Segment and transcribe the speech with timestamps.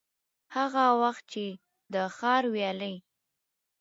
[0.55, 1.45] هغه وخت چي
[1.93, 2.95] د ښار ويالې،